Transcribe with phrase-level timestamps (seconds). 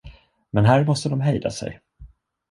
[0.51, 1.79] Men här måste de hejda sig.